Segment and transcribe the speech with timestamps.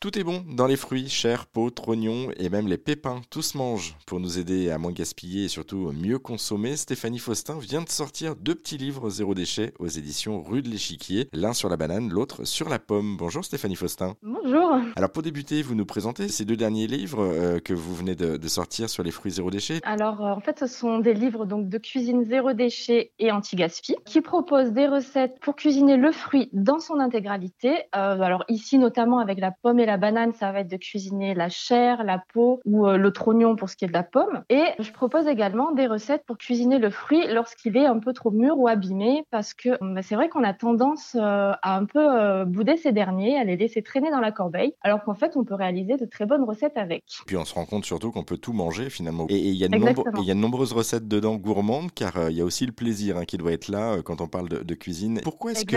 [0.00, 3.20] Tout est bon dans les fruits, chair, peau, trognons et même les pépins.
[3.30, 3.96] Tout se mange.
[4.06, 8.36] Pour nous aider à moins gaspiller et surtout mieux consommer, Stéphanie Faustin vient de sortir
[8.36, 11.28] deux petits livres zéro déchet aux éditions Rue de l'Échiquier.
[11.32, 13.16] L'un sur la banane, l'autre sur la pomme.
[13.16, 14.14] Bonjour Stéphanie Faustin.
[14.22, 14.78] Bonjour.
[14.94, 18.38] Alors pour débuter, vous nous présentez ces deux derniers livres euh, que vous venez de,
[18.46, 19.80] sortir sur les fruits zéro déchet.
[19.82, 23.96] Alors euh, en fait, ce sont des livres donc de cuisine zéro déchet et anti-gaspi
[24.04, 27.70] qui proposent des recettes pour cuisiner le fruit dans son intégralité.
[27.96, 31.34] Euh, alors ici notamment avec la pomme et la banane, ça va être de cuisiner
[31.34, 34.44] la chair, la peau ou euh, le trognon pour ce qui est de la pomme.
[34.50, 38.30] Et je propose également des recettes pour cuisiner le fruit lorsqu'il est un peu trop
[38.30, 41.98] mûr ou abîmé parce que bah, c'est vrai qu'on a tendance euh, à un peu
[41.98, 45.44] euh, bouder ces derniers, à les laisser traîner dans la corbeille, alors qu'en fait on
[45.44, 47.04] peut réaliser de très bonnes recettes avec.
[47.26, 49.26] Puis on se rend compte surtout qu'on peut tout manger finalement.
[49.30, 52.72] Et il y, a de nombreuses recettes dedans gourmandes car il y a aussi le
[52.72, 55.20] plaisir hein, qui doit être là quand on parle de, cuisine.
[55.22, 55.76] Pourquoi est-ce que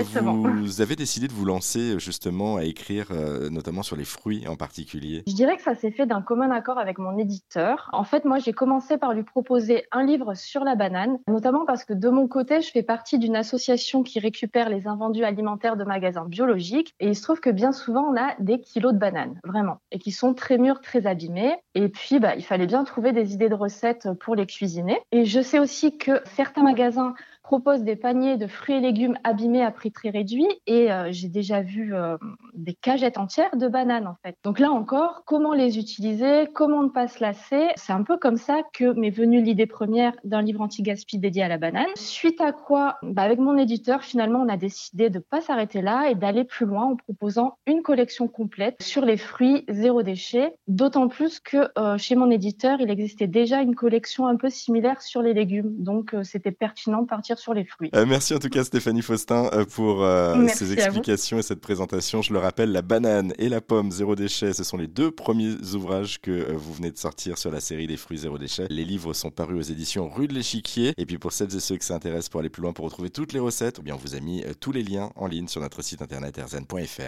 [0.59, 3.07] vous avez décidé de vous lancer justement à écrire
[3.49, 5.23] notamment sur les fruits en particulier?
[5.27, 7.89] Je dirais que ça s'est fait d'un commun accord avec mon éditeur.
[7.93, 11.85] En fait, moi, j'ai commencé par lui proposer un livre sur la banane, notamment parce
[11.85, 15.83] que de mon côté, je fais partie d'une association qui récupère les invendus alimentaires de
[15.83, 16.93] magasins biologiques.
[16.99, 19.99] Et il se trouve que bien souvent, on a des kilos de bananes, vraiment, et
[19.99, 21.55] qui sont très mûres, très abîmées.
[21.75, 24.99] Et puis, bah, il fallait bien trouver des idées de recettes pour les cuisiner.
[25.11, 29.63] Et je sais aussi que certains magasins propose des paniers de fruits et légumes abîmés
[29.63, 32.17] à prix très réduit et euh, j'ai déjà vu euh,
[32.53, 34.35] des cagettes entières de bananes en fait.
[34.43, 38.37] Donc là encore, comment les utiliser, comment ne pas se lasser, c'est un peu comme
[38.37, 41.87] ça que m'est venue l'idée première d'un livre anti-gaspi dédié à la banane.
[41.95, 46.09] Suite à quoi, bah, avec mon éditeur, finalement, on a décidé de pas s'arrêter là
[46.09, 50.53] et d'aller plus loin en proposant une collection complète sur les fruits zéro déchet.
[50.67, 55.01] D'autant plus que euh, chez mon éditeur, il existait déjà une collection un peu similaire
[55.01, 57.89] sur les légumes, donc c'était pertinent de partir sur les fruits.
[57.95, 62.21] Euh, merci en tout cas Stéphanie Faustin euh, pour euh, ces explications et cette présentation.
[62.21, 65.55] Je le rappelle, la banane et la pomme zéro déchet, ce sont les deux premiers
[65.73, 68.67] ouvrages que vous venez de sortir sur la série des fruits zéro déchet.
[68.69, 70.93] Les livres sont parus aux éditions Rue de l'Échiquier.
[70.97, 73.33] Et puis pour celles et ceux qui s'intéressent pour aller plus loin, pour retrouver toutes
[73.33, 75.81] les recettes, eh bien on vous a mis tous les liens en ligne sur notre
[75.81, 77.01] site internet erzen.fr.